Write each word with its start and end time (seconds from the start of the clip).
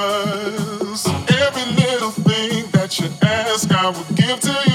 Cause 0.00 1.06
every 1.28 1.66
little 1.74 2.10
thing 2.10 2.64
that 2.70 2.98
you 2.98 3.10
ask, 3.20 3.70
I 3.70 3.90
would 3.90 4.16
give 4.16 4.40
to 4.40 4.62
you. 4.66 4.69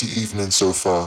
How's 0.00 0.18
evening 0.18 0.50
so 0.50 0.72
far? 0.72 1.06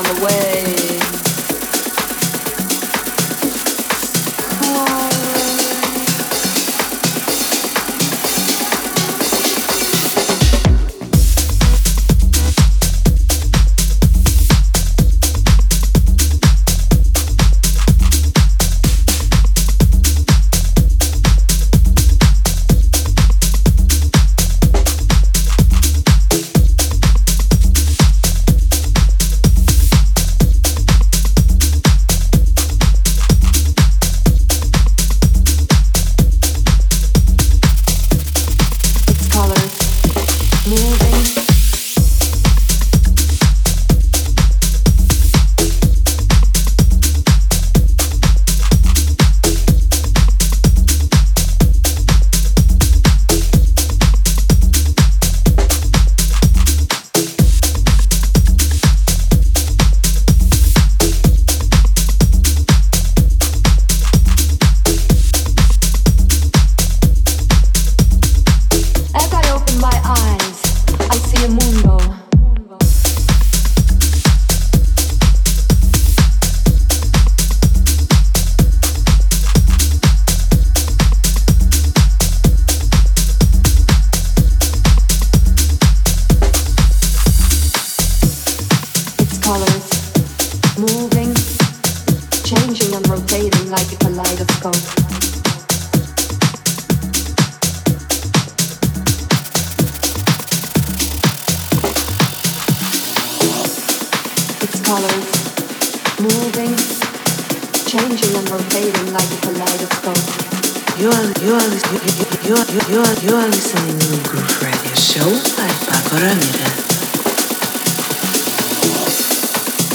on 0.00 0.14
the 0.14 0.24
way. 0.24 0.99
You 112.50 112.56
are, 112.56 112.66
you're 112.90 113.14
you 113.22 113.36
are 113.36 113.46
listening 113.46 113.96
to 113.96 114.28
Groove 114.28 114.60
Radio 114.60 114.94
Show 114.94 115.22
by 115.54 115.68
Pako 115.86 116.18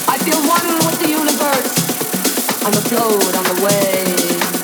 I 0.08 0.18
feel 0.20 0.40
one 0.40 0.88
with 0.88 0.98
the 1.02 1.10
universe. 1.10 1.76
On 2.64 2.72
the 2.72 2.80
float, 2.88 3.36
on 3.36 3.44
the 3.44 3.62
wave. 3.62 4.55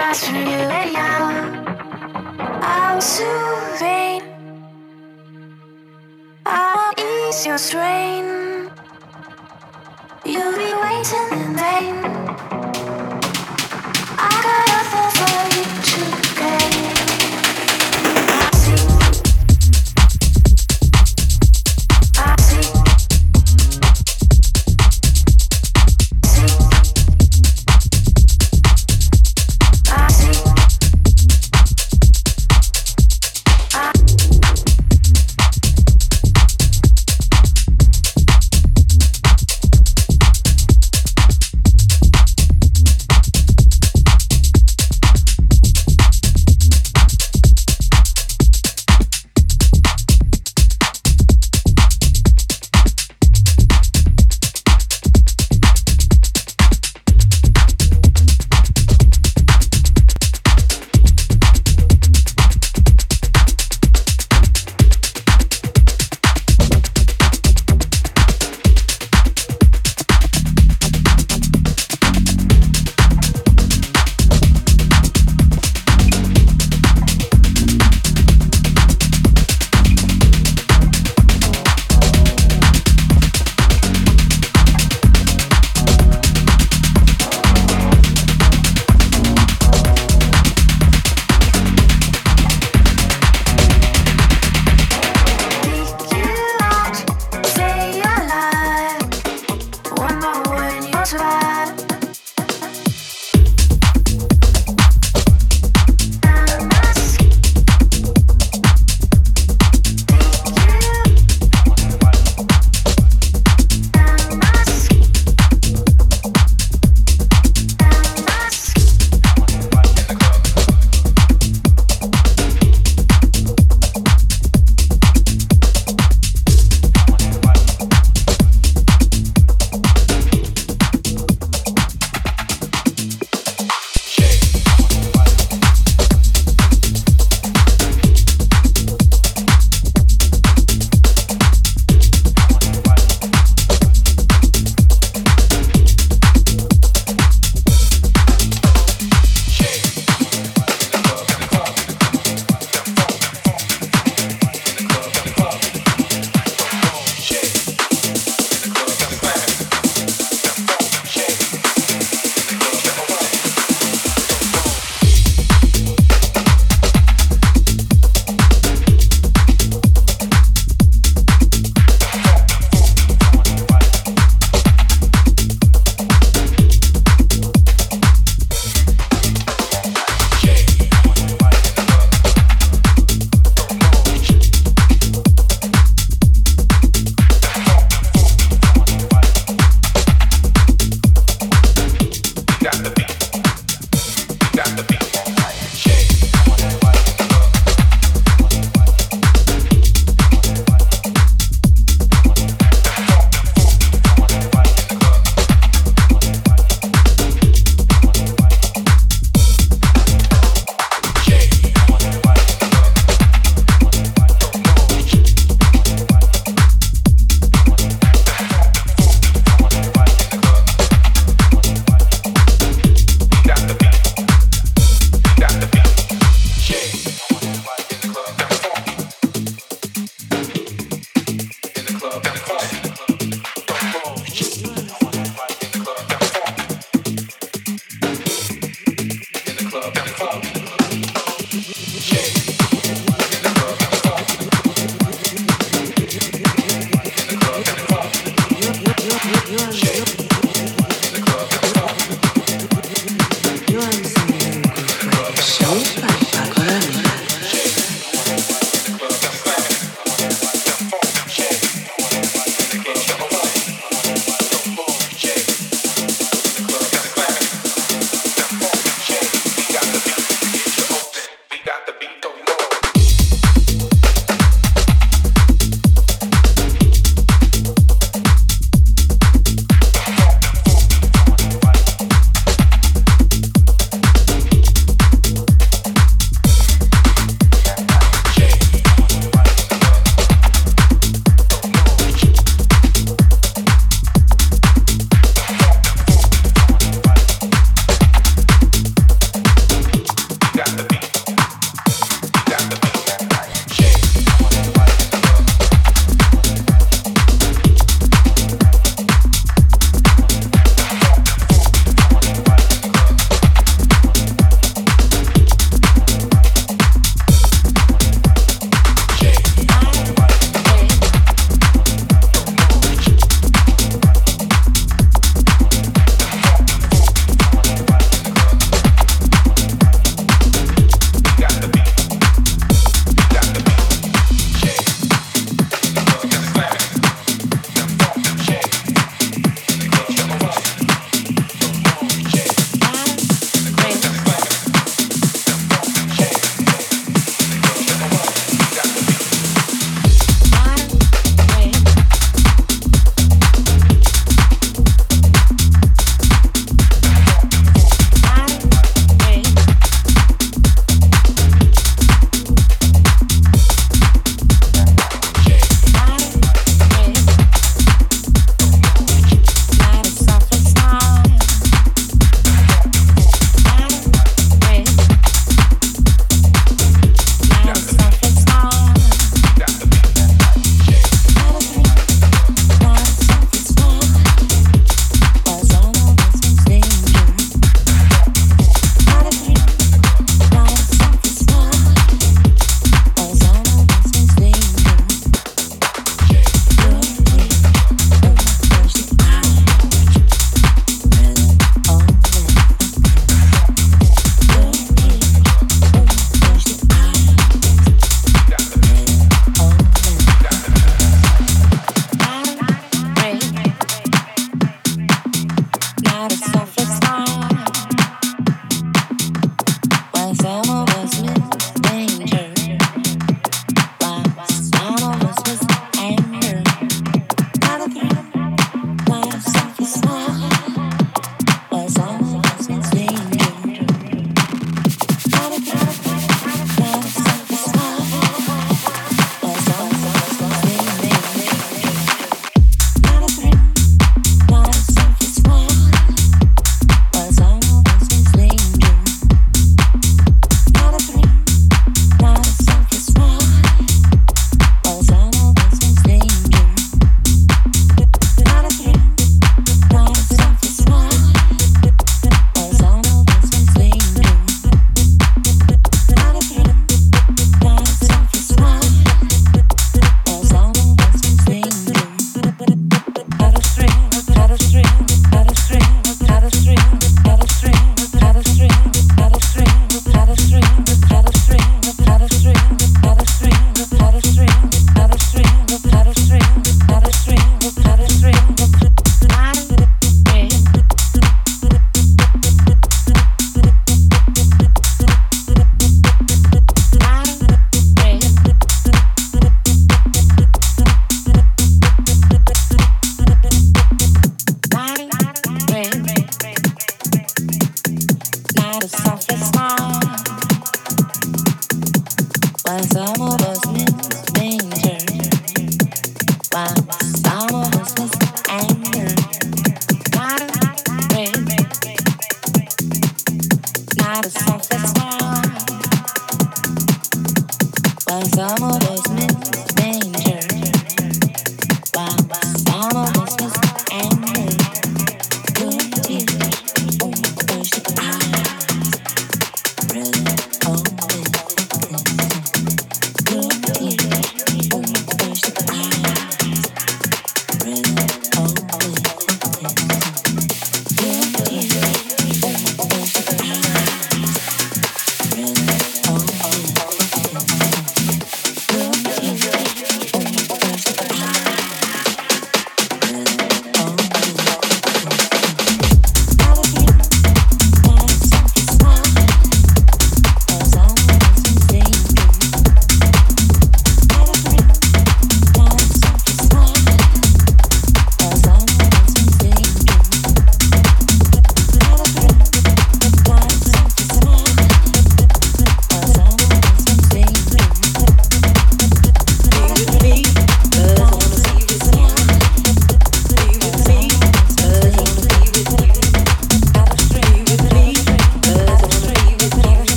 Us 0.00 0.28
through 0.28 0.38
you 0.38 0.44
and 0.46 0.90
you. 0.92 1.68
I'll 2.62 3.00
soothe 3.00 4.22
I'll 6.46 6.94
ease 6.98 7.44
your 7.46 7.58
strain. 7.58 8.27